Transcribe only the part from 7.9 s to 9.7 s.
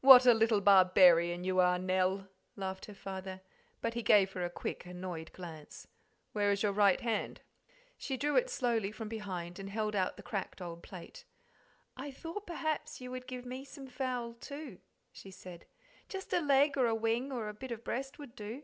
She drew it slowly from behind and